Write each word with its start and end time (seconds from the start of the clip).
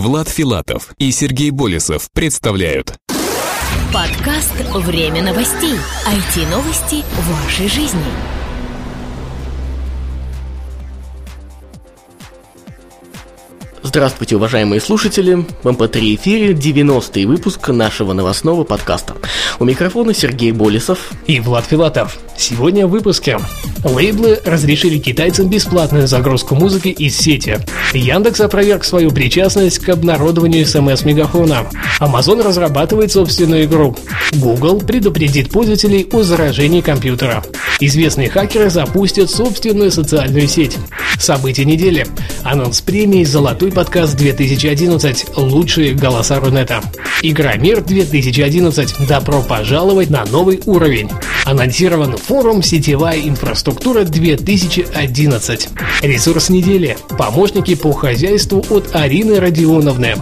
Влад 0.00 0.30
Филатов 0.30 0.94
и 0.96 1.10
Сергей 1.12 1.50
Болесов 1.50 2.08
представляют 2.10 2.96
Подкаст 3.92 4.54
«Время 4.74 5.22
новостей». 5.22 5.74
IT-новости 6.06 7.04
в 7.04 7.44
вашей 7.44 7.68
жизни. 7.68 8.39
Здравствуйте, 13.82 14.36
уважаемые 14.36 14.78
слушатели! 14.78 15.46
В 15.62 15.66
MP3 15.66 16.14
эфире 16.16 16.52
90-й 16.52 17.24
выпуск 17.24 17.68
нашего 17.68 18.12
новостного 18.12 18.62
подкаста. 18.62 19.14
У 19.58 19.64
микрофона 19.64 20.12
Сергей 20.12 20.52
Болесов 20.52 21.10
и 21.26 21.40
Влад 21.40 21.64
Филатов. 21.64 22.18
Сегодня 22.36 22.86
в 22.86 22.90
выпуске. 22.90 23.38
Лейблы 23.82 24.38
разрешили 24.44 24.98
китайцам 24.98 25.48
бесплатную 25.48 26.06
загрузку 26.06 26.54
музыки 26.54 26.88
из 26.88 27.16
сети. 27.16 27.58
Яндекс 27.94 28.42
опроверг 28.42 28.84
свою 28.84 29.12
причастность 29.12 29.78
к 29.78 29.88
обнародованию 29.88 30.66
смс-мегафона. 30.66 31.66
Amazon 32.00 32.42
разрабатывает 32.42 33.12
собственную 33.12 33.64
игру. 33.64 33.96
Google 34.34 34.80
предупредит 34.80 35.50
пользователей 35.50 36.06
о 36.12 36.22
заражении 36.22 36.82
компьютера. 36.82 37.42
Известные 37.80 38.28
хакеры 38.28 38.68
запустят 38.68 39.30
собственную 39.30 39.90
социальную 39.90 40.48
сеть. 40.48 40.76
События 41.18 41.64
недели. 41.64 42.06
Анонс 42.44 42.80
премии 42.82 43.24
«Золотой 43.24 43.69
подкаст 43.70 44.16
2011. 44.16 45.36
Лучшие 45.36 45.94
голоса 45.94 46.40
Рунета». 46.40 46.82
Игра 47.22 47.56
«Мир 47.56 47.82
2011. 47.82 49.06
Добро 49.06 49.42
пожаловать 49.42 50.10
на 50.10 50.24
новый 50.24 50.60
уровень». 50.66 51.10
Анонсирован 51.44 52.16
форум 52.16 52.62
«Сетевая 52.62 53.20
инфраструктура 53.20 54.02
2011». 54.02 55.68
Ресурс 56.02 56.48
недели. 56.48 56.96
Помощники 57.18 57.74
по 57.74 57.92
хозяйству 57.92 58.64
от 58.70 58.94
Арины 58.94 59.40
Родионовны. 59.40 60.16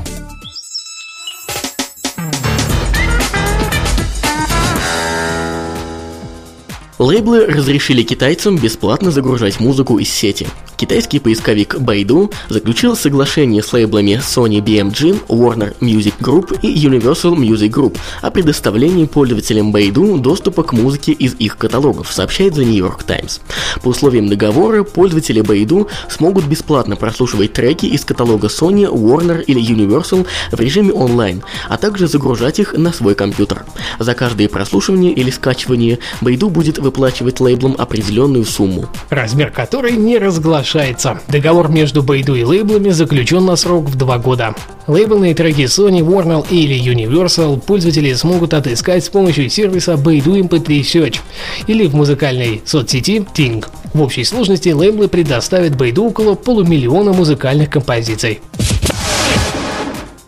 Лейблы 6.99 7.47
разрешили 7.47 8.03
китайцам 8.03 8.57
бесплатно 8.57 9.13
загружать 9.13 9.61
музыку 9.61 10.01
из 10.01 10.11
сети. 10.11 10.49
Китайский 10.77 11.19
поисковик 11.19 11.77
Baidu 11.77 12.33
заключил 12.49 12.97
соглашение 12.97 13.63
с 13.63 13.73
лейблами 13.73 14.21
Sony 14.21 14.61
BMG, 14.61 15.27
Warner 15.29 15.77
Music 15.81 16.15
Group 16.21 16.59
и 16.63 16.73
Universal 16.73 17.37
Music 17.37 17.71
Group 17.71 17.99
о 18.23 18.31
предоставлении 18.31 19.05
пользователям 19.07 19.75
Baidu 19.75 20.19
доступа 20.19 20.63
к 20.63 20.73
музыке 20.73 21.13
из 21.13 21.35
их 21.35 21.57
каталогов, 21.57 22.13
сообщает 22.13 22.55
The 22.55 22.65
New 22.65 22.77
York 22.77 23.05
Times. 23.05 23.41
По 23.83 23.89
условиям 23.89 24.29
договора, 24.29 24.83
пользователи 24.83 25.43
Baidu 25.43 25.89
смогут 26.09 26.47
бесплатно 26.47 26.97
прослушивать 26.97 27.53
треки 27.53 27.87
из 27.87 28.05
каталога 28.05 28.49
Sony, 28.49 28.89
Warner 28.89 29.43
или 29.43 29.61
Universal 29.61 30.27
в 30.53 30.61
режиме 30.61 30.93
онлайн, 30.93 31.43
а 31.69 31.77
также 31.77 32.09
загружать 32.09 32.59
их 32.59 32.73
на 32.75 32.93
свой 32.93 33.15
компьютер. 33.15 33.65
За 33.99 34.15
каждое 34.15 34.49
прослушивание 34.49 35.13
или 35.13 35.31
скачивание 35.31 35.99
Baidu 36.21 36.51
будет 36.51 36.79
выплачивать 36.89 37.39
лейблам 37.39 37.75
определенную 37.77 38.47
сумму. 38.47 38.87
Размер 39.11 39.51
которой 39.51 39.93
не 39.93 40.17
разглашается. 40.17 41.21
Договор 41.29 41.69
между 41.69 42.03
Байду 42.03 42.35
и 42.35 42.43
лейблами 42.43 42.89
заключен 42.89 43.45
на 43.45 43.57
срок 43.57 43.91
в 43.91 43.95
два 43.95 44.17
года. 44.17 44.55
Лейблные 44.87 45.35
треки 45.35 45.67
Sony, 45.67 46.01
Warner 46.01 46.47
или 46.49 46.81
Universal 46.81 47.61
пользователи 47.61 48.15
смогут 48.15 48.55
отыскать 48.55 49.05
с 49.05 49.11
помощью 49.11 49.51
сервиса 49.51 49.93
Baidu 49.93 50.41
MP3 50.41 50.81
Search 50.81 51.19
или 51.67 51.87
в 51.87 51.95
музыкальной 51.95 52.63
соцсети 52.65 53.19
Ting. 53.35 53.63
В 53.93 54.01
общей 54.01 54.25
сложности 54.25 54.71
лейблы 54.71 55.09
предоставят 55.09 55.75
Baidu 55.75 56.09
около 56.09 56.37
полумиллиона 56.37 57.13
музыкальных 57.13 57.69
композиций. 57.69 58.41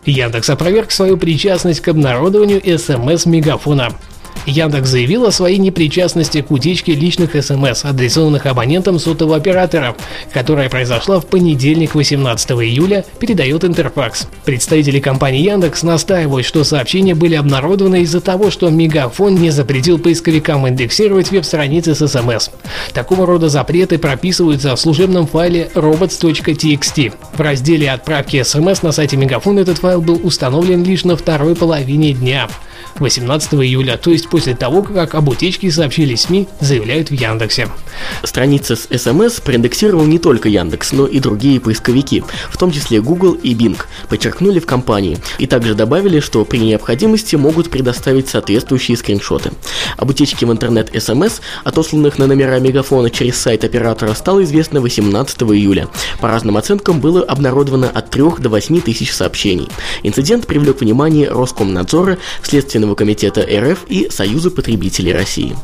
Яндекс 0.05 0.51
опроверг 0.51 0.91
свою 0.91 1.17
причастность 1.17 1.81
к 1.81 1.87
обнародованию 1.87 2.61
смс-мегафона. 2.77 3.93
Яндекс 4.45 4.89
заявил 4.89 5.25
о 5.25 5.31
своей 5.31 5.57
непричастности 5.57 6.41
к 6.41 6.51
утечке 6.51 6.93
личных 6.93 7.31
СМС, 7.41 7.85
адресованных 7.85 8.45
абонентам 8.45 8.99
сотового 8.99 9.37
оператора, 9.37 9.95
которая 10.33 10.69
произошла 10.69 11.19
в 11.19 11.25
понедельник 11.25 11.95
18 11.95 12.51
июля, 12.51 13.05
передает 13.19 13.63
Интерфакс. 13.63 14.27
Представители 14.45 14.99
компании 14.99 15.41
Яндекс 15.41 15.83
настаивают, 15.83 16.45
что 16.45 16.63
сообщения 16.63 17.13
были 17.13 17.35
обнародованы 17.35 18.01
из-за 18.01 18.21
того, 18.21 18.51
что 18.51 18.69
Мегафон 18.69 19.35
не 19.35 19.51
запретил 19.51 19.99
поисковикам 19.99 20.67
индексировать 20.67 21.31
веб-страницы 21.31 21.95
с 21.95 22.07
СМС. 22.07 22.49
Такого 22.93 23.25
рода 23.25 23.49
запреты 23.49 23.97
прописываются 23.97 24.75
в 24.75 24.79
служебном 24.79 25.27
файле 25.27 25.69
robots.txt. 25.75 27.13
В 27.33 27.39
разделе 27.41 27.91
отправки 27.91 28.41
СМС 28.41 28.81
на 28.81 28.91
сайте 28.91 29.17
Мегафон 29.17 29.59
этот 29.59 29.77
файл 29.77 30.01
был 30.01 30.19
установлен 30.23 30.83
лишь 30.83 31.03
на 31.03 31.15
второй 31.15 31.55
половине 31.55 32.13
дня. 32.13 32.49
18 32.99 33.53
июля, 33.55 33.97
то 33.97 34.11
есть 34.11 34.29
после 34.29 34.55
того, 34.55 34.81
как 34.83 35.15
об 35.15 35.29
утечке 35.29 35.71
сообщили 35.71 36.15
СМИ, 36.15 36.47
заявляют 36.59 37.09
в 37.09 37.13
Яндексе. 37.13 37.67
Страница 38.23 38.75
с 38.75 38.87
СМС 38.91 39.39
проиндексировал 39.39 40.05
не 40.05 40.19
только 40.19 40.49
Яндекс, 40.49 40.91
но 40.91 41.05
и 41.05 41.19
другие 41.19 41.59
поисковики, 41.59 42.23
в 42.49 42.57
том 42.57 42.71
числе 42.71 43.01
Google 43.01 43.33
и 43.33 43.53
Bing, 43.53 43.79
подчеркнули 44.09 44.59
в 44.59 44.65
компании, 44.65 45.17
и 45.37 45.47
также 45.47 45.75
добавили, 45.75 46.19
что 46.19 46.43
при 46.45 46.59
необходимости 46.59 47.35
могут 47.35 47.69
предоставить 47.69 48.29
соответствующие 48.29 48.97
скриншоты. 48.97 49.51
Об 49.97 50.09
утечке 50.09 50.45
в 50.45 50.51
интернет 50.51 50.91
СМС, 50.97 51.39
отосланных 51.63 52.17
на 52.17 52.27
номера 52.27 52.59
мегафона 52.59 53.09
через 53.09 53.37
сайт 53.37 53.63
оператора, 53.63 54.13
стало 54.13 54.43
известно 54.43 54.81
18 54.81 55.41
июля. 55.43 55.87
По 56.19 56.27
разным 56.27 56.57
оценкам 56.57 56.99
было 56.99 57.23
обнародовано 57.23 57.89
от 57.89 58.09
3 58.09 58.23
до 58.39 58.49
8 58.49 58.81
тысяч 58.81 59.13
сообщений. 59.13 59.69
Инцидент 60.03 60.47
привлек 60.47 60.81
внимание 60.81 61.29
Роскомнадзора, 61.29 62.17
Следственного 62.41 62.80
Следственного 62.81 62.95
комитета 62.95 63.41
РФ 63.41 63.85
и 63.89 64.09
Союза 64.09 64.49
потребителей 64.49 65.13
России. 65.13 65.55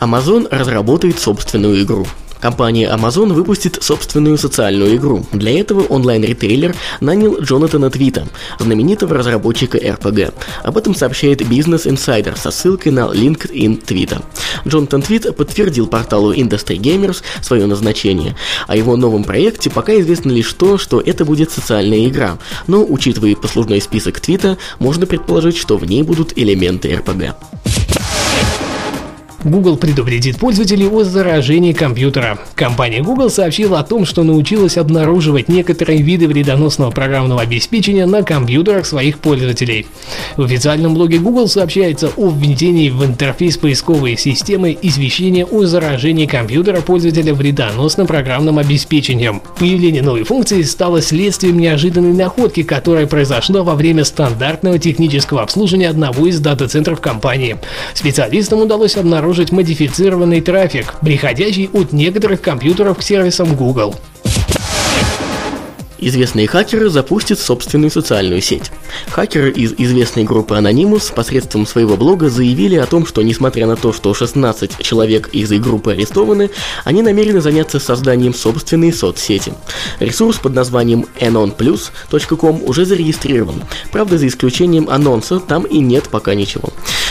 Amazon 0.00 0.48
разработает 0.50 1.20
собственную 1.20 1.80
игру. 1.84 2.04
Компания 2.40 2.88
Amazon 2.88 3.32
выпустит 3.32 3.82
собственную 3.82 4.38
социальную 4.38 4.96
игру. 4.96 5.26
Для 5.32 5.58
этого 5.58 5.82
онлайн-ритейлер 5.82 6.74
нанял 7.00 7.40
Джонатана 7.40 7.90
Твита, 7.90 8.26
знаменитого 8.58 9.16
разработчика 9.16 9.78
RPG. 9.78 10.32
Об 10.62 10.76
этом 10.76 10.94
сообщает 10.94 11.40
Business 11.42 11.86
Insider 11.86 12.38
со 12.38 12.50
ссылкой 12.50 12.92
на 12.92 13.00
LinkedIn 13.12 13.84
Твита. 13.84 14.22
Джонатан 14.66 15.02
Твит 15.02 15.34
подтвердил 15.36 15.86
порталу 15.86 16.32
Industry 16.32 16.76
Gamers 16.78 17.22
свое 17.42 17.66
назначение. 17.66 18.36
О 18.66 18.76
его 18.76 18.96
новом 18.96 19.24
проекте 19.24 19.70
пока 19.70 19.98
известно 20.00 20.30
лишь 20.30 20.52
то, 20.52 20.78
что 20.78 21.00
это 21.00 21.24
будет 21.24 21.50
социальная 21.50 22.06
игра, 22.06 22.38
но, 22.66 22.84
учитывая 22.84 23.34
послужной 23.34 23.80
список 23.80 24.20
Твита, 24.20 24.58
можно 24.78 25.06
предположить, 25.06 25.56
что 25.56 25.76
в 25.76 25.84
ней 25.84 26.02
будут 26.02 26.36
элементы 26.36 26.90
RPG. 26.90 27.34
Google 29.48 29.76
предупредит 29.76 30.38
пользователей 30.38 30.88
о 30.88 31.04
заражении 31.04 31.72
компьютера. 31.72 32.38
Компания 32.54 33.02
Google 33.02 33.30
сообщила 33.30 33.80
о 33.80 33.84
том, 33.84 34.04
что 34.04 34.22
научилась 34.22 34.76
обнаруживать 34.76 35.48
некоторые 35.48 36.02
виды 36.02 36.28
вредоносного 36.28 36.90
программного 36.90 37.40
обеспечения 37.40 38.06
на 38.06 38.22
компьютерах 38.22 38.86
своих 38.86 39.18
пользователей. 39.18 39.86
В 40.36 40.42
официальном 40.42 40.94
блоге 40.94 41.18
Google 41.18 41.48
сообщается 41.48 42.10
о 42.16 42.30
введении 42.30 42.90
в 42.90 43.04
интерфейс 43.04 43.56
поисковой 43.56 44.16
системы 44.16 44.76
извещения 44.80 45.44
о 45.44 45.64
заражении 45.64 46.26
компьютера 46.26 46.80
пользователя 46.80 47.34
вредоносным 47.34 48.06
программным 48.06 48.58
обеспечением. 48.58 49.42
Появление 49.58 50.02
новой 50.02 50.24
функции 50.24 50.62
стало 50.62 51.00
следствием 51.00 51.58
неожиданной 51.58 52.12
находки, 52.12 52.62
которая 52.62 53.06
произошла 53.06 53.62
во 53.62 53.74
время 53.74 54.04
стандартного 54.04 54.78
технического 54.78 55.42
обслуживания 55.42 55.88
одного 55.88 56.26
из 56.26 56.40
дата-центров 56.40 57.00
компании. 57.00 57.56
Специалистам 57.94 58.60
удалось 58.60 58.96
обнаружить 58.96 59.37
обнаружить 59.38 59.52
модифицированный 59.52 60.40
трафик, 60.40 60.94
приходящий 61.00 61.70
от 61.72 61.92
некоторых 61.92 62.40
компьютеров 62.40 62.98
к 62.98 63.02
сервисам 63.02 63.54
Google. 63.54 63.94
Известные 66.00 66.46
хакеры 66.46 66.90
запустят 66.90 67.40
собственную 67.40 67.90
социальную 67.90 68.40
сеть. 68.40 68.70
Хакеры 69.10 69.50
из 69.50 69.74
известной 69.76 70.22
группы 70.22 70.54
Anonymous 70.54 71.12
посредством 71.12 71.66
своего 71.66 71.96
блога 71.96 72.30
заявили 72.30 72.76
о 72.76 72.86
том, 72.86 73.04
что 73.04 73.22
несмотря 73.22 73.66
на 73.66 73.74
то, 73.74 73.92
что 73.92 74.14
16 74.14 74.78
человек 74.78 75.28
из 75.32 75.50
их 75.50 75.60
группы 75.60 75.92
арестованы, 75.92 76.50
они 76.84 77.02
намерены 77.02 77.40
заняться 77.40 77.80
созданием 77.80 78.32
собственной 78.32 78.92
соцсети. 78.92 79.52
Ресурс 79.98 80.38
под 80.38 80.54
названием 80.54 81.06
anonplus.com 81.20 82.62
уже 82.64 82.84
зарегистрирован. 82.84 83.64
Правда, 83.90 84.18
за 84.18 84.28
исключением 84.28 84.88
анонса, 84.88 85.40
там 85.40 85.64
и 85.64 85.78
нет 85.80 86.08
пока 86.10 86.34
ничего. 86.34 86.68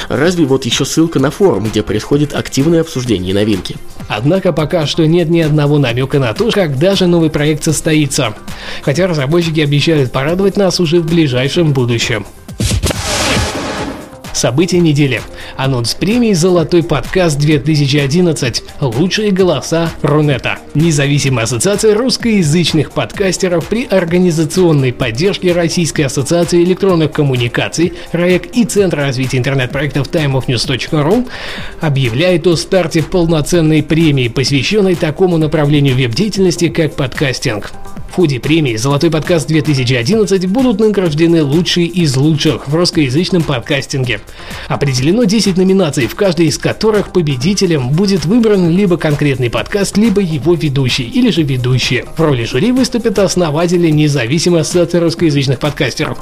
Разве 0.07 0.45
вот 0.45 0.65
еще 0.65 0.85
ссылка 0.85 1.19
на 1.19 1.29
форум, 1.31 1.65
где 1.65 1.83
происходит 1.83 2.33
активное 2.33 2.81
обсуждение 2.81 3.33
новинки. 3.33 3.75
Однако 4.07 4.53
пока 4.53 4.85
что 4.85 5.05
нет 5.05 5.29
ни 5.29 5.41
одного 5.41 5.79
намека 5.79 6.19
на 6.19 6.33
то, 6.33 6.49
когда 6.51 6.95
же 6.95 7.07
новый 7.07 7.29
проект 7.29 7.65
состоится 7.65 8.33
хотя 8.81 9.07
разработчики 9.07 9.59
обещают 9.59 10.11
порадовать 10.11 10.57
нас 10.57 10.79
уже 10.79 10.99
в 10.99 11.05
ближайшем 11.05 11.73
будущем. 11.73 12.25
События 14.37 14.77
недели. 14.77 15.19
Анонс 15.55 15.95
премии 15.95 16.31
«Золотой 16.33 16.83
подкаст 16.83 17.39
2011». 17.39 18.61
Лучшие 18.81 19.31
голоса 19.31 19.89
Рунета. 20.03 20.59
Независимая 20.75 21.45
ассоциация 21.45 21.95
русскоязычных 21.95 22.91
подкастеров 22.91 23.65
при 23.65 23.85
организационной 23.85 24.93
поддержке 24.93 25.53
Российской 25.53 26.03
ассоциации 26.03 26.63
электронных 26.63 27.13
коммуникаций 27.13 27.93
РАЭК 28.11 28.55
и 28.55 28.65
Центра 28.65 29.05
развития 29.05 29.39
интернет-проектов 29.39 30.07
timeofnews.ru 30.11 31.27
объявляет 31.81 32.45
о 32.45 32.55
старте 32.55 33.01
полноценной 33.01 33.81
премии, 33.81 34.27
посвященной 34.27 34.93
такому 34.93 35.39
направлению 35.39 35.95
веб-деятельности, 35.95 36.69
как 36.69 36.95
подкастинг. 36.95 37.71
В 38.09 38.15
ходе 38.17 38.39
премии 38.39 38.75
«Золотой 38.75 39.11
подкаст-2011» 39.11 40.47
будут 40.47 40.79
награждены 40.79 41.43
лучшие 41.43 41.85
из 41.85 42.15
лучших 42.15 42.67
в 42.67 42.73
русскоязычном 42.73 43.43
подкастинге. 43.43 44.21
Определено 44.67 45.25
10 45.25 45.55
номинаций, 45.57 46.07
в 46.07 46.15
каждой 46.15 46.47
из 46.47 46.57
которых 46.57 47.11
победителем 47.11 47.89
будет 47.89 48.25
выбран 48.25 48.69
либо 48.69 48.97
конкретный 48.97 49.51
подкаст, 49.51 49.97
либо 49.97 50.21
его 50.21 50.55
ведущий 50.55 51.03
или 51.03 51.29
же 51.29 51.43
ведущие. 51.43 52.05
В 52.17 52.21
роли 52.21 52.45
жюри 52.45 52.71
выступят 52.71 53.19
основатели 53.19 53.89
независимой 53.89 54.61
ассоциации 54.61 54.97
русскоязычных 54.97 55.59
подкастеров. 55.59 56.17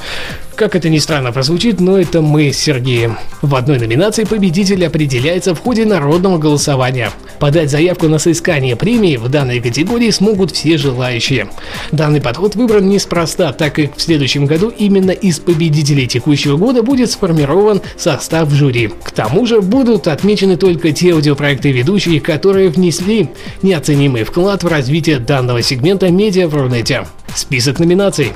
Как 0.56 0.76
это 0.76 0.90
ни 0.90 1.00
странно 1.00 1.32
прозвучит, 1.32 1.80
но 1.80 1.98
это 1.98 2.22
мы 2.22 2.52
с 2.52 2.58
Сергеем. 2.58 3.18
В 3.42 3.56
одной 3.56 3.80
номинации 3.80 4.24
победитель 4.24 4.86
определяется 4.86 5.54
в 5.54 5.60
ходе 5.60 5.86
народного 5.86 6.38
голосования. 6.38 7.12
Подать 7.40 7.70
заявку 7.70 8.08
на 8.08 8.20
соискание 8.20 8.76
премии 8.76 9.18
в 9.18 9.28
данной 9.30 9.60
категории 9.60 10.10
смогут 10.10 10.52
все 10.52 10.78
желающие. 10.78 11.50
Данный 11.92 12.22
подход 12.22 12.56
выбран 12.56 12.88
неспроста, 12.90 13.54
так 13.54 13.76
как 13.76 13.96
в 13.96 14.02
следующем 14.02 14.46
году 14.46 14.70
именно 14.70 15.12
из 15.12 15.40
победителей 15.40 16.08
текущего 16.08 16.58
года 16.58 16.84
будет 16.84 17.12
сформирован 17.12 17.82
состав 17.98 18.50
жюри. 18.52 18.92
К 19.04 19.12
тому 19.12 19.46
же 19.46 19.62
будут 19.62 20.08
отмечены 20.08 20.58
только 20.58 20.92
те 20.92 21.14
аудиопроекты 21.14 21.72
ведущие, 21.72 22.20
которые 22.20 22.70
внесли 22.70 23.30
неоценимый 23.62 24.24
вклад 24.24 24.64
в 24.64 24.68
развитие 24.68 25.20
данного 25.20 25.62
сегмента 25.62 26.10
медиа 26.10 26.48
в 26.48 26.56
Рунете. 26.56 27.06
Список 27.36 27.80
номинаций. 27.80 28.34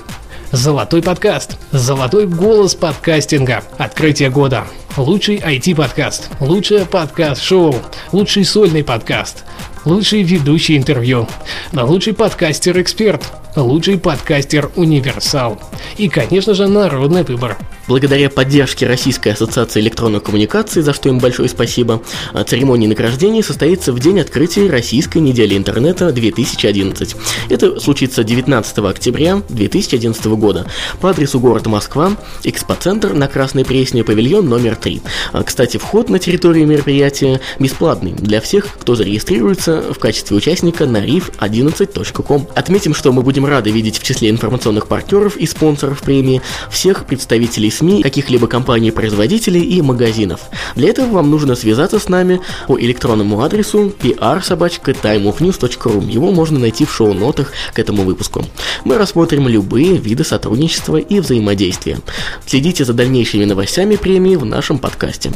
Золотой 0.51 1.03
подкаст. 1.03 1.59
Золотой 1.71 2.25
голос 2.25 2.73
подкастинга. 2.73 3.63
Открытие 3.77 4.31
года. 4.31 4.65
Лучший 4.97 5.37
IT-подкаст. 5.37 6.29
Лучшее 6.39 6.85
подкаст-шоу. 6.85 7.75
Лучший 8.11 8.45
сольный 8.45 8.83
подкаст. 8.83 9.43
Лучший 9.85 10.23
ведущий 10.23 10.75
интервью. 10.75 11.27
Лучший 11.71 12.13
подкастер-эксперт. 12.13 13.21
Лучший 13.55 13.99
подкастер-универсал. 13.99 15.59
И, 15.97 16.09
конечно 16.09 16.55
же, 16.55 16.67
народный 16.67 17.21
выбор. 17.21 17.55
Благодаря 17.89 18.29
поддержке 18.29 18.85
Российской 18.85 19.29
ассоциации 19.29 19.79
электронных 19.79 20.21
коммуникаций, 20.21 20.83
за 20.83 20.93
что 20.93 21.09
им 21.09 21.17
большое 21.17 21.49
спасибо, 21.49 22.03
а, 22.33 22.43
церемония 22.43 22.87
награждения 22.87 23.41
состоится 23.41 23.91
в 23.91 23.99
день 23.99 24.19
открытия 24.19 24.69
Российской 24.69 25.17
недели 25.17 25.57
интернета 25.57 26.11
2011. 26.11 27.15
Это 27.49 27.79
случится 27.79 28.23
19 28.23 28.91
октября 28.91 29.41
2011 29.49 30.35
года 30.35 30.67
по 31.01 31.09
адресу 31.09 31.39
город 31.39 31.65
Москва, 31.65 32.15
экспоцентр 32.43 33.13
на 33.13 33.27
Красной 33.27 33.65
Пресне, 33.65 34.03
павильон 34.03 34.47
номер 34.47 34.75
3. 34.75 35.01
А, 35.33 35.41
кстати, 35.41 35.77
вход 35.77 36.09
на 36.09 36.19
территорию 36.19 36.67
мероприятия 36.67 37.41
бесплатный 37.57 38.11
для 38.11 38.39
всех, 38.39 38.67
кто 38.79 38.93
зарегистрируется 38.93 39.95
в 39.95 39.97
качестве 39.97 40.37
участника 40.37 40.85
на 40.85 41.03
rif11.com. 41.03 42.49
Отметим, 42.53 42.93
что 42.93 43.11
мы 43.11 43.23
будем 43.23 43.47
рады 43.47 43.71
видеть 43.71 43.97
в 43.97 44.03
числе 44.03 44.29
информационных 44.29 44.85
партнеров 44.85 45.37
и 45.37 45.47
спонсоров 45.47 46.03
премии 46.03 46.43
всех 46.69 47.07
представителей 47.07 47.71
СМИ, 47.79 48.03
каких-либо 48.03 48.47
компаний-производителей 48.47 49.61
и 49.61 49.81
магазинов. 49.81 50.41
Для 50.75 50.89
этого 50.89 51.07
вам 51.07 51.29
нужно 51.29 51.55
связаться 51.55 51.97
с 51.97 52.09
нами 52.09 52.41
по 52.67 52.79
электронному 52.79 53.41
адресу 53.41 53.93
pr-timeofnews.ru. 54.01 56.11
Его 56.11 56.31
можно 56.31 56.59
найти 56.59 56.85
в 56.85 56.93
шоу-нотах 56.93 57.53
к 57.73 57.79
этому 57.79 58.03
выпуску. 58.03 58.45
Мы 58.83 58.97
рассмотрим 58.97 59.47
любые 59.47 59.97
виды 59.97 60.23
сотрудничества 60.23 60.97
и 60.97 61.19
взаимодействия. 61.19 61.99
Следите 62.45 62.83
за 62.83 62.93
дальнейшими 62.93 63.45
новостями 63.45 63.95
премии 63.95 64.35
в 64.35 64.45
нашем 64.45 64.77
подкасте. 64.77 65.31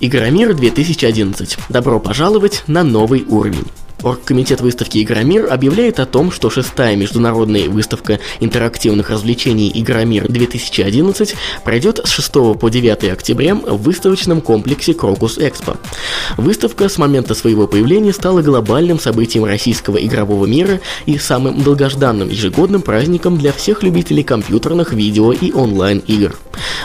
Игромир 0.00 0.54
2011. 0.54 1.56
Добро 1.70 1.98
пожаловать 1.98 2.62
на 2.66 2.84
новый 2.84 3.24
уровень. 3.26 3.64
Оргкомитет 4.06 4.60
выставки 4.60 5.02
«Игромир» 5.02 5.52
объявляет 5.52 5.98
о 5.98 6.06
том, 6.06 6.30
что 6.30 6.48
шестая 6.48 6.94
международная 6.94 7.68
выставка 7.68 8.20
интерактивных 8.38 9.10
развлечений 9.10 9.68
«Игромир-2011» 9.74 11.34
пройдет 11.64 12.00
с 12.04 12.10
6 12.10 12.32
по 12.56 12.68
9 12.68 13.10
октября 13.10 13.56
в 13.56 13.82
выставочном 13.82 14.42
комплексе 14.42 14.94
«Крокус 14.94 15.38
Экспо». 15.38 15.78
Выставка 16.36 16.88
с 16.88 16.98
момента 16.98 17.34
своего 17.34 17.66
появления 17.66 18.12
стала 18.12 18.42
глобальным 18.42 19.00
событием 19.00 19.44
российского 19.44 19.96
игрового 19.96 20.46
мира 20.46 20.80
и 21.06 21.18
самым 21.18 21.64
долгожданным 21.64 22.28
ежегодным 22.28 22.82
праздником 22.82 23.36
для 23.36 23.52
всех 23.52 23.82
любителей 23.82 24.22
компьютерных, 24.22 24.92
видео 24.92 25.32
и 25.32 25.52
онлайн-игр. 25.52 26.36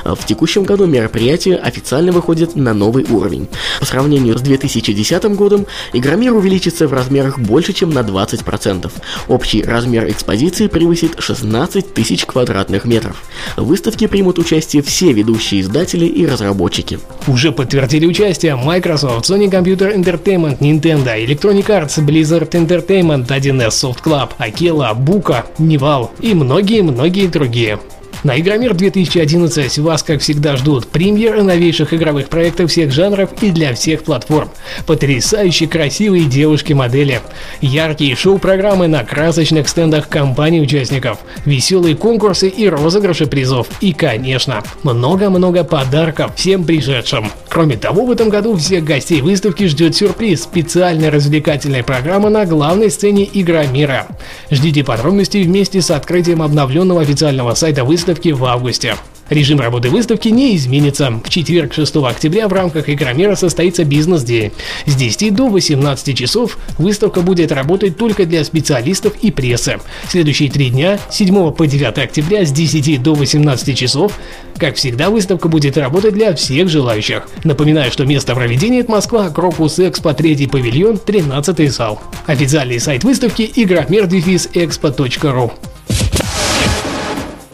В 0.04 0.26
текущем 0.26 0.64
году 0.64 0.86
мероприятие 0.86 1.58
официально 1.58 2.12
выходит 2.12 2.56
на 2.56 2.74
новый 2.74 3.06
уровень. 3.10 3.48
По 3.80 3.86
сравнению 3.86 4.38
с 4.38 4.42
2010 4.42 5.24
годом, 5.36 5.68
Игромир 5.94 6.34
увеличится 6.34 6.88
в 6.88 6.94
размерах 7.12 7.40
больше, 7.40 7.74
чем 7.74 7.90
на 7.90 8.00
20%. 8.00 8.90
Общий 9.28 9.63
размер 9.63 10.10
экспозиции 10.10 10.68
превысит 10.68 11.16
16 11.19 11.94
тысяч 11.94 12.25
квадратных 12.25 12.86
метров. 12.86 13.22
В 13.58 13.66
выставке 13.66 14.08
примут 14.08 14.40
участие 14.40 14.81
все 14.81 15.12
ведущие 15.12 15.62
издатели 15.62 16.06
и 16.06 16.25
разработчики. 16.25 17.00
Уже 17.28 17.52
подтвердили 17.52 18.06
участие 18.06 18.56
Microsoft, 18.56 19.30
Sony 19.30 19.50
Computer 19.50 19.94
Entertainment, 19.94 20.60
Nintendo, 20.60 21.13
Electronic 21.18 21.68
Arts, 21.68 22.00
Blizzard 22.06 22.50
Entertainment, 22.52 23.28
1С 23.28 23.72
Soft 23.72 24.02
Club, 24.04 24.30
Akela, 24.40 24.96
Buka, 24.96 25.44
Nival 25.60 26.10
и 26.22 26.34
многие-многие 26.34 27.28
другие. 27.28 27.78
На 28.24 28.40
Игромир 28.40 28.76
2011 28.76 29.80
вас, 29.80 30.04
как 30.04 30.22
всегда, 30.22 30.56
ждут 30.56 30.88
премьеры 30.88 31.42
новейших 31.42 31.92
игровых 31.92 32.30
проектов 32.30 32.70
всех 32.70 32.92
жанров 32.92 33.32
и 33.42 33.50
для 33.50 33.74
всех 33.74 34.04
платформ. 34.04 34.52
Потрясающе 34.86 35.66
красивые 35.66 36.26
девушки-модели. 36.26 37.22
Яркие 37.62 38.16
шоу-программы 38.16 38.88
на 38.88 39.04
красочных 39.04 39.68
стендах 39.68 40.08
компаний-участников. 40.08 41.18
Веселые 41.46 41.96
конкурсы 41.96 42.48
и 42.48 42.70
розыгрыши 42.70 43.26
призов. 43.26 43.68
И, 43.82 43.92
конечно, 43.92 44.62
много-много 44.84 45.64
подарков 45.64 46.36
всем 46.36 46.64
пришедшим. 46.64 47.32
Кроме 47.50 47.76
того, 47.76 48.06
в 48.06 48.12
этом 48.12 48.30
году 48.30 48.56
всех 48.56 48.84
гостей 48.84 49.22
выставки 49.22 49.66
ждет 49.66 49.96
сюрприз– 49.96 50.44
специальная 50.44 51.10
развлекательная 51.10 51.82
программа 51.82 52.30
на 52.30 52.46
главной 52.46 52.92
сцене 52.92 53.28
Игромира. 53.34 54.06
Ждите 54.52 54.84
подробностей 54.84 55.42
вместе 55.44 55.82
с 55.82 55.90
открытием 55.90 56.44
обновленного 56.44 57.02
официального 57.02 57.56
сайта 57.56 57.84
выставки 57.84 58.11
выставки 58.12 58.30
в 58.30 58.44
августе. 58.44 58.96
Режим 59.30 59.62
работы 59.62 59.89
выставки 59.89 60.27
не 60.27 60.58
изменится. 60.58 61.10
В 61.24 61.30
четверг 61.30 61.74
6 61.74 61.96
октября 61.96 62.50
в 62.50 62.53
рамках 62.53 62.89
Игромира 62.89 63.36
состоится 63.36 63.86
бизнес-день. 63.86 64.51
С 64.86 64.96
10 64.96 65.34
до 65.34 65.48
18 65.48 66.18
часов 66.18 66.58
выставка 66.77 67.22
будет 67.22 67.53
работать 67.53 67.96
только 67.96 68.25
для 68.25 68.44
специалистов 68.44 69.13
и 69.22 69.32
прессы. 69.32 69.80
Следующие 70.10 70.51
три 70.51 70.70
дня, 70.70 71.00
7 71.10 71.51
по 71.53 71.65
9 71.65 71.98
октября 72.00 72.46
с 72.46 72.51
10 72.51 73.01
до 73.01 73.13
18 73.13 73.77
часов, 73.77 74.20
как 74.58 74.75
всегда, 74.75 75.10
выставка 75.10 75.48
будет 75.48 75.77
работать 75.77 76.13
для 76.13 76.36
всех 76.36 76.68
желающих. 76.68 77.30
Напоминаю, 77.46 77.89
что 77.89 78.06
место 78.06 78.36
проведения 78.36 78.82
это 78.82 78.91
Москва, 78.91 79.30
Крокус 79.30 79.80
Экспо, 79.80 80.13
3 80.13 80.48
павильон, 80.48 80.98
13 80.98 81.72
зал. 81.72 82.01
Официальный 82.25 82.82
сайт 82.82 83.06
выставки 83.06 83.50
игромир-экспо.ру 83.56 85.53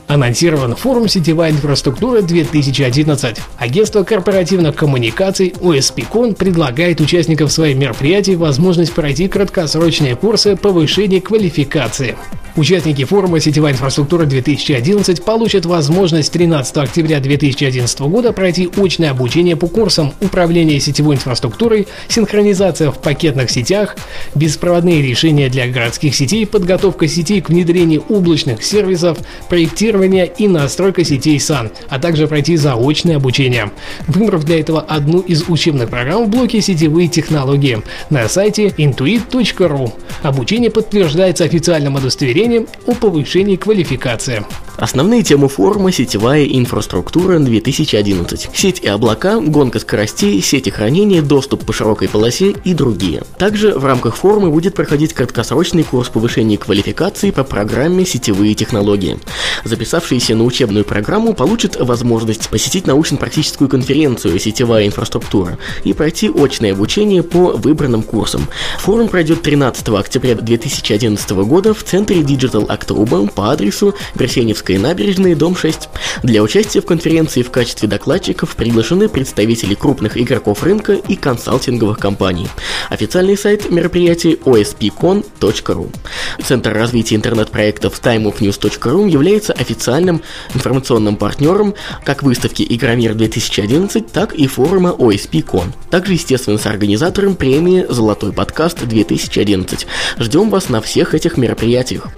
Анонсирован 0.08 0.74
форум 0.78 1.10
«Сетевая 1.10 1.52
инфраструктура 1.52 2.22
2011». 2.22 3.40
Агентство 3.58 4.04
корпоративных 4.04 4.74
коммуникаций 4.74 5.50
OSPCon 5.60 6.34
предлагает 6.34 7.02
участникам 7.02 7.50
своих 7.50 7.76
мероприятий 7.76 8.38
возможность 8.38 8.94
пройти 8.94 9.28
краткосрочные 9.28 10.16
курсы 10.16 10.56
повышения 10.56 11.20
квалификации. 11.20 12.16
Участники 12.58 13.04
форума 13.04 13.40
«Сетевая 13.40 13.74
инфраструктура-2011» 13.74 15.24
получат 15.24 15.68
возможность 15.68 16.34
13 16.34 16.78
октября 16.78 17.20
2011 17.20 18.00
года 18.00 18.34
пройти 18.34 18.68
очное 18.76 19.12
обучение 19.12 19.56
по 19.56 19.68
курсам 19.68 20.12
управления 20.22 20.80
сетевой 20.80 21.18
инфраструктурой, 21.18 21.88
синхронизация 22.08 22.90
в 22.90 22.98
пакетных 22.98 23.52
сетях, 23.52 23.96
беспроводные 24.34 25.04
решения 25.04 25.50
для 25.50 25.68
городских 25.68 26.16
сетей, 26.16 26.48
подготовка 26.48 27.08
сетей 27.08 27.42
к 27.42 27.50
внедрению 27.50 28.04
облачных 28.10 28.64
сервисов, 28.64 29.20
проектирование 29.50 29.97
и 30.04 30.48
настройка 30.48 31.04
сетей 31.04 31.38
SAN, 31.38 31.72
а 31.90 32.00
также 32.00 32.28
пройти 32.28 32.56
заочное 32.56 33.18
обучение. 33.18 33.72
Выбрав 34.08 34.44
для 34.44 34.60
этого 34.60 34.82
одну 34.82 35.20
из 35.20 35.44
учебных 35.50 35.90
программ 35.90 36.26
в 36.26 36.30
блоке 36.30 36.62
«Сетевые 36.62 37.08
технологии» 37.08 37.82
на 38.10 38.28
сайте 38.28 38.68
intuit.ru. 38.68 39.94
Обучение 40.22 40.72
подтверждается 40.72 41.44
официальным 41.44 41.96
удостоверением 41.96 42.68
о 42.86 42.94
повышении 42.94 43.56
квалификации. 43.56 44.44
Основные 44.78 45.24
темы 45.24 45.50
форума– 45.50 45.92
сетевая 45.92 46.46
инфраструктура 46.46 47.40
2011, 47.40 48.50
сеть 48.54 48.80
и 48.82 48.88
облака, 48.88 49.40
гонка 49.40 49.80
скоростей, 49.80 50.40
сети 50.40 50.70
хранения, 50.70 51.24
доступ 51.24 51.66
по 51.66 51.74
широкой 51.74 52.08
полосе 52.08 52.52
и 52.64 52.76
другие. 52.76 53.24
Также 53.40 53.74
в 53.74 53.84
рамках 53.84 54.16
форума 54.16 54.52
будет 54.52 54.76
проходить 54.76 55.14
краткосрочный 55.14 55.82
курс 55.82 56.10
повышения 56.10 56.60
квалификации 56.60 57.32
по 57.32 57.44
программе 57.44 58.06
«Сетевые 58.06 58.54
технологии». 58.54 59.18
Записавшиеся 59.64 60.36
на 60.36 60.44
учебную 60.44 60.86
программу 60.86 61.34
получат 61.34 61.78
возможность 61.80 62.48
посетить 62.50 62.86
научно-практическую 62.86 63.68
конференцию 63.70 64.38
«Сетевая 64.38 64.86
инфраструктура» 64.86 65.58
и 65.86 65.94
пройти 65.94 66.30
очное 66.30 66.74
обучение 66.74 67.24
по 67.24 67.54
выбранным 67.54 68.04
курсам. 68.04 68.48
Форум 68.82 69.08
пройдет 69.08 69.42
13 69.42 69.90
октября 69.90 70.36
2011 70.36 71.32
года 71.32 71.74
в 71.74 71.84
центре 71.84 72.22
Digital 72.22 72.68
October 72.68 73.32
по 73.34 73.52
адресу 73.52 73.96
Берсеневская 74.14 74.67
набережная, 74.76 75.36
дом 75.36 75.56
6. 75.56 75.90
Для 76.24 76.44
участия 76.44 76.82
в 76.82 76.86
конференции 76.86 77.42
в 77.42 77.52
качестве 77.52 77.88
докладчиков 77.88 78.56
приглашены 78.56 79.08
представители 79.08 79.74
крупных 79.74 80.18
игроков 80.18 80.64
рынка 80.64 80.94
и 80.94 81.16
консалтинговых 81.16 81.98
компаний. 81.98 82.48
Официальный 82.90 83.38
сайт 83.38 83.72
мероприятия 83.72 84.34
ospcon.ru. 84.34 85.96
Центр 86.44 86.74
развития 86.74 87.16
интернет-проектов 87.16 88.00
timeofnews.ru 88.02 89.10
является 89.10 89.54
официальным 89.54 90.22
информационным 90.54 91.16
партнером 91.16 91.74
как 92.04 92.24
выставки 92.24 92.66
Игромир 92.68 93.14
2011, 93.14 94.12
так 94.12 94.34
и 94.34 94.48
форума 94.48 94.90
OSPCon. 94.90 95.72
Также, 95.90 96.14
естественно, 96.14 96.58
с 96.58 96.66
организатором 96.66 97.36
премии 97.36 97.86
«Золотой 97.90 98.34
подкаст 98.34 98.82
2011». 98.82 99.86
Ждем 100.20 100.50
вас 100.50 100.70
на 100.70 100.82
всех 100.82 101.14
этих 101.14 101.38
мероприятиях. 101.38 102.10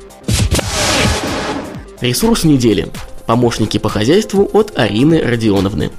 Ресурс 2.01 2.45
недели. 2.45 2.87
Помощники 3.25 3.77
по 3.77 3.89
хозяйству 3.89 4.49
от 4.53 4.79
Арины 4.79 5.21
Родионовны. 5.21 5.91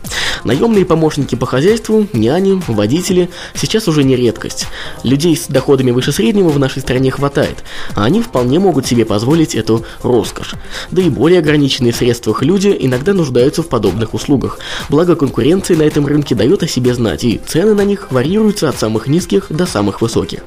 Наемные 0.44 0.85
помощники 0.85 1.35
по 1.35 1.47
хозяйству, 1.47 2.06
няни, 2.12 2.61
водители 2.66 3.30
сейчас 3.54 3.88
уже 3.88 4.04
не 4.04 4.16
редкость. 4.16 4.66
Людей 5.02 5.37
с 5.37 5.47
доходами 5.47 5.90
выше 5.90 6.12
среднего 6.12 6.49
в 6.49 6.59
нашей 6.59 6.80
стране 6.80 7.11
хватает, 7.11 7.59
а 7.94 8.04
они 8.04 8.23
вполне 8.23 8.59
могут 8.59 8.87
себе 8.87 9.04
позволить 9.04 9.54
эту 9.54 9.85
роскошь. 10.02 10.54
Да 10.90 11.02
и 11.02 11.11
более 11.11 11.40
ограниченные 11.40 11.92
в 11.92 11.97
средствах 11.97 12.42
люди 12.42 12.75
иногда 12.78 13.12
нуждаются 13.12 13.62
в 13.62 13.68
подобных 13.68 14.14
услугах. 14.14 14.59
Благо 14.88 15.16
конкуренция 15.16 15.76
на 15.76 15.82
этом 15.82 16.06
рынке 16.06 16.35
дает 16.35 16.62
о 16.62 16.68
себе 16.68 16.94
знать, 16.94 17.25
и 17.25 17.40
цены 17.47 17.75
на 17.75 17.85
них 17.85 18.11
варьируются 18.11 18.68
от 18.68 18.78
самых 18.78 19.06
низких 19.06 19.47
до 19.50 19.66
самых 19.66 20.00
высоких. 20.00 20.40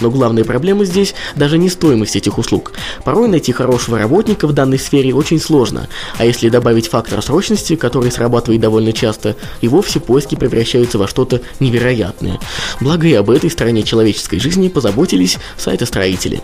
Но 0.00 0.10
главная 0.10 0.44
проблема 0.44 0.84
здесь 0.84 1.14
даже 1.36 1.58
не 1.58 1.68
стоимость 1.68 2.16
этих 2.16 2.38
услуг. 2.38 2.72
Порой 3.04 3.28
найти 3.28 3.52
хорошего 3.52 3.98
работника 3.98 4.46
в 4.46 4.52
данной 4.52 4.78
сфере 4.78 5.14
очень 5.14 5.40
сложно, 5.40 5.88
а 6.18 6.24
если 6.24 6.48
добавить 6.48 6.88
фактор 6.88 7.22
срочности, 7.22 7.76
который 7.76 8.10
срабатывает 8.10 8.60
довольно 8.60 8.92
часто, 8.92 9.35
и 9.60 9.68
вовсе 9.68 10.00
поиски 10.00 10.34
превращаются 10.34 10.98
во 10.98 11.08
что-то 11.08 11.40
невероятное. 11.60 12.38
Благо 12.80 13.06
и 13.06 13.14
об 13.14 13.30
этой 13.30 13.50
стороне 13.50 13.82
человеческой 13.82 14.38
жизни 14.38 14.68
позаботились 14.68 15.38
сайтостроители. 15.56 16.42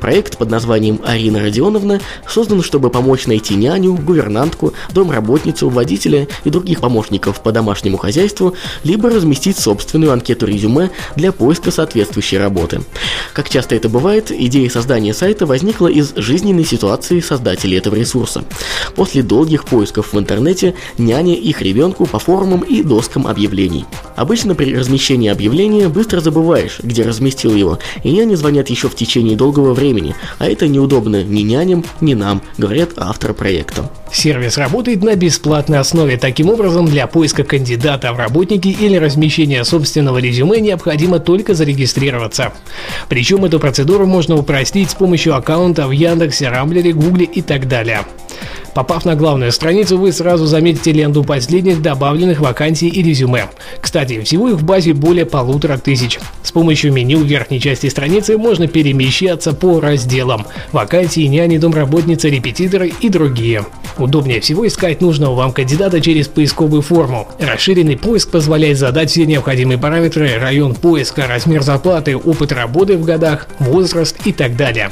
Проект 0.00 0.36
под 0.36 0.50
названием 0.50 1.00
«Арина 1.04 1.40
Родионовна» 1.40 2.00
создан, 2.28 2.62
чтобы 2.62 2.90
помочь 2.90 3.26
найти 3.26 3.54
няню, 3.54 3.94
гувернантку, 3.94 4.72
домработницу, 4.92 5.68
водителя 5.68 6.28
и 6.44 6.50
других 6.50 6.80
помощников 6.80 7.42
по 7.42 7.52
домашнему 7.52 7.98
хозяйству, 7.98 8.54
либо 8.84 9.10
разместить 9.10 9.58
собственную 9.58 10.12
анкету 10.12 10.46
резюме 10.46 10.90
для 11.16 11.32
поиска 11.32 11.70
соответствующей 11.70 12.38
работы. 12.38 12.82
Как 13.32 13.48
часто 13.48 13.74
это 13.74 13.88
бывает, 13.88 14.30
идея 14.30 14.68
создания 14.68 15.14
сайта 15.14 15.46
возникла 15.46 15.88
из 15.88 16.12
жизненной 16.16 16.64
ситуации 16.64 17.20
создателей 17.20 17.78
этого 17.78 17.94
ресурса. 17.94 18.44
После 18.96 19.22
долгих 19.22 19.64
поисков 19.64 20.12
в 20.12 20.18
интернете 20.18 20.74
няня 20.98 21.34
их 21.34 21.62
ребенку 21.62 22.06
по 22.06 22.18
форумам 22.32 22.60
и 22.60 22.82
доскам 22.82 23.26
объявлений. 23.26 23.84
Обычно 24.16 24.54
при 24.54 24.74
размещении 24.74 25.28
объявления 25.28 25.90
быстро 25.90 26.20
забываешь, 26.20 26.80
где 26.82 27.02
разместил 27.02 27.54
его, 27.54 27.78
и 28.02 28.10
няни 28.10 28.36
звонят 28.36 28.70
еще 28.70 28.88
в 28.88 28.94
течение 28.94 29.36
долгого 29.36 29.74
времени, 29.74 30.14
а 30.38 30.46
это 30.46 30.66
неудобно 30.66 31.22
ни 31.22 31.42
няням, 31.42 31.84
ни 32.00 32.14
нам, 32.14 32.40
говорят 32.56 32.92
авторы 32.96 33.34
проекта. 33.34 33.90
Сервис 34.10 34.56
работает 34.56 35.02
на 35.02 35.14
бесплатной 35.14 35.78
основе. 35.78 36.16
Таким 36.16 36.48
образом, 36.48 36.86
для 36.86 37.06
поиска 37.06 37.44
кандидата 37.44 38.12
в 38.14 38.18
работники 38.18 38.68
или 38.68 38.96
размещения 38.96 39.62
собственного 39.62 40.16
резюме 40.16 40.60
необходимо 40.60 41.18
только 41.18 41.52
зарегистрироваться. 41.52 42.52
Причем 43.10 43.44
эту 43.44 43.60
процедуру 43.60 44.06
можно 44.06 44.36
упростить 44.36 44.90
с 44.90 44.94
помощью 44.94 45.36
аккаунта 45.36 45.86
в 45.86 45.90
Яндексе, 45.90 46.48
Рамблере, 46.48 46.92
Гугле 46.92 47.26
и 47.26 47.42
так 47.42 47.68
далее. 47.68 48.06
Попав 48.74 49.04
на 49.04 49.14
главную 49.14 49.52
страницу, 49.52 49.98
вы 49.98 50.12
сразу 50.12 50.46
заметите 50.46 50.92
ленту 50.92 51.24
последних 51.24 51.82
добавленных 51.82 52.40
вакансий 52.40 52.88
и 52.88 53.02
резюме. 53.02 53.50
Кстати, 53.80 54.22
всего 54.22 54.48
их 54.48 54.56
в 54.56 54.64
базе 54.64 54.94
более 54.94 55.26
полутора 55.26 55.76
тысяч. 55.76 56.18
С 56.42 56.52
помощью 56.52 56.92
меню 56.92 57.18
в 57.18 57.26
верхней 57.26 57.60
части 57.60 57.88
страницы 57.88 58.38
можно 58.38 58.66
перемещаться 58.68 59.52
по 59.52 59.80
разделам 59.80 60.46
«Вакансии, 60.72 61.26
няни, 61.26 61.58
домработницы, 61.58 62.30
репетиторы» 62.30 62.92
и 63.00 63.08
другие. 63.10 63.66
Удобнее 63.98 64.40
всего 64.40 64.66
искать 64.66 65.00
нужного 65.00 65.34
вам 65.34 65.52
кандидата 65.52 66.00
через 66.00 66.28
поисковую 66.28 66.82
форму. 66.82 67.28
Расширенный 67.38 67.96
поиск 67.96 68.30
позволяет 68.30 68.78
задать 68.78 69.10
все 69.10 69.26
необходимые 69.26 69.78
параметры, 69.78 70.38
район 70.38 70.74
поиска, 70.74 71.26
размер 71.26 71.62
зарплаты, 71.62 72.16
опыт 72.16 72.52
работы 72.52 72.96
в 72.96 73.04
годах, 73.04 73.48
возраст 73.58 74.16
и 74.24 74.32
так 74.32 74.56
далее. 74.56 74.90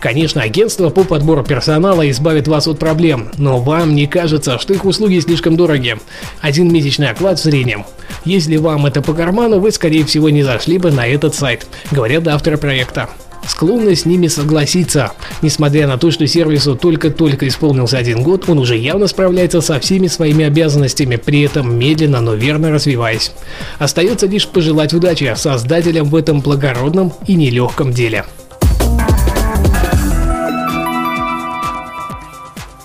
Конечно, 0.00 0.42
агентство 0.42 0.90
по 0.90 1.04
подбору 1.04 1.42
персонала 1.42 2.08
избавит 2.10 2.48
вас 2.48 2.66
от 2.66 2.78
проблем, 2.78 3.30
но 3.38 3.60
вам 3.60 3.94
не 3.94 4.06
кажется, 4.06 4.58
что 4.58 4.74
их 4.74 4.84
услуги 4.84 5.20
слишком 5.20 5.56
дороги. 5.56 5.96
Один 6.40 6.72
месячный 6.72 7.10
оклад 7.10 7.38
в 7.38 7.42
среднем. 7.42 7.84
Если 8.24 8.56
вам 8.56 8.86
это 8.86 9.02
по 9.02 9.14
карману, 9.14 9.58
вы 9.58 9.72
скорее 9.72 10.04
всего 10.04 10.30
не 10.30 10.42
зашли 10.42 10.78
бы 10.78 10.90
на 10.90 11.06
этот 11.06 11.34
сайт, 11.34 11.66
говорят 11.90 12.28
авторы 12.28 12.58
проекта 12.58 13.08
склонны 13.46 13.94
с 13.94 14.04
ними 14.04 14.28
согласиться. 14.28 15.12
Несмотря 15.42 15.86
на 15.86 15.98
то, 15.98 16.10
что 16.10 16.26
сервису 16.26 16.76
только-только 16.76 17.48
исполнился 17.48 17.98
один 17.98 18.22
год, 18.22 18.48
он 18.48 18.58
уже 18.58 18.76
явно 18.76 19.06
справляется 19.06 19.60
со 19.60 19.78
всеми 19.80 20.06
своими 20.06 20.44
обязанностями, 20.44 21.16
при 21.16 21.42
этом 21.42 21.78
медленно, 21.78 22.20
но 22.20 22.34
верно 22.34 22.70
развиваясь. 22.70 23.32
Остается 23.78 24.26
лишь 24.26 24.46
пожелать 24.46 24.94
удачи 24.94 25.32
создателям 25.36 26.06
в 26.06 26.16
этом 26.16 26.40
благородном 26.40 27.12
и 27.26 27.34
нелегком 27.34 27.92
деле. 27.92 28.24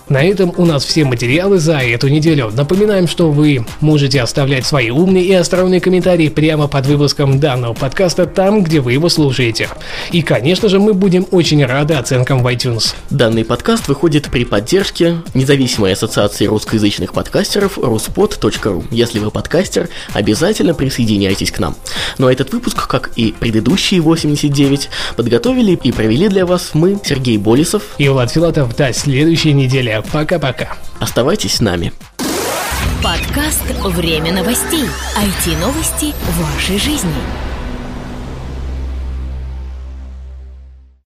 На 0.09 0.23
этом 0.23 0.53
у 0.55 0.65
нас 0.65 0.85
все 0.85 1.03
материалы 1.03 1.59
за 1.59 1.79
эту 1.79 2.07
неделю. 2.07 2.49
Напоминаем, 2.53 3.09
что 3.09 3.29
вы 3.29 3.65
можете 3.81 4.21
оставлять 4.21 4.65
свои 4.65 4.89
умные 4.89 5.25
и 5.25 5.33
остроумные 5.33 5.81
комментарии 5.81 6.29
прямо 6.29 6.69
под 6.69 6.85
выпуском 6.85 7.41
данного 7.41 7.73
подкаста 7.73 8.25
там, 8.25 8.63
где 8.63 8.79
вы 8.79 8.93
его 8.93 9.09
слушаете. 9.09 9.67
И, 10.13 10.21
конечно 10.21 10.69
же, 10.69 10.79
мы 10.79 10.93
будем 10.93 11.27
очень 11.31 11.65
рады 11.65 11.95
оценкам 11.95 12.41
в 12.41 12.47
iTunes. 12.47 12.95
Данный 13.09 13.43
подкаст 13.43 13.89
выходит 13.89 14.31
при 14.31 14.45
поддержке 14.45 15.17
независимой 15.33 15.91
ассоциации 15.91 16.45
русскоязычных 16.45 17.11
подкастеров 17.11 17.77
ruspod.ru. 17.77 18.85
Если 18.91 19.19
вы 19.19 19.29
подкастер, 19.29 19.89
обязательно 20.13 20.73
присоединяйтесь 20.73 21.51
к 21.51 21.59
нам. 21.59 21.75
Ну 22.17 22.27
а 22.27 22.31
этот 22.31 22.53
выпуск, 22.53 22.87
как 22.87 23.11
и 23.17 23.33
предыдущие 23.37 23.99
89, 23.99 24.89
подготовили 25.17 25.77
и 25.83 25.91
провели 25.91 26.29
для 26.29 26.45
вас 26.45 26.69
мы, 26.73 26.97
Сергей 27.03 27.37
Болесов 27.37 27.83
и 27.97 28.07
Влад 28.07 28.31
Филатов. 28.31 28.73
До 28.77 28.93
следующей 28.93 29.51
недели. 29.51 29.97
Пока-пока. 30.01 30.77
Оставайтесь 31.00 31.56
с 31.56 31.62
нами. 31.62 31.94
Подкаст 33.04 33.63
«Время 33.84 34.34
новостей». 34.34 34.86
IT-новости 35.16 36.13
вашей 36.39 36.80
жизни. 36.80 37.47